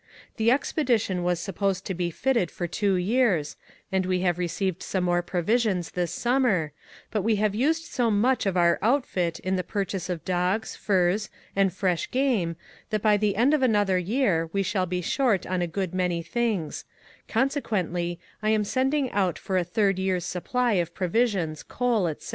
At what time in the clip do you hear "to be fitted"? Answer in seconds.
1.85-2.49